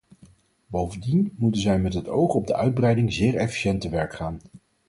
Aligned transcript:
Bovendien 0.67 1.35
moet 1.37 1.57
zij 1.57 1.79
met 1.79 1.93
het 1.93 2.07
oog 2.07 2.33
op 2.33 2.47
de 2.47 2.55
uitbreiding 2.55 3.13
zeer 3.13 3.35
efficiënt 3.35 3.81
te 3.81 3.89
werk 3.89 4.13
gaan. 4.13 4.39